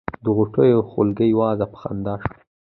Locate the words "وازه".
1.39-1.65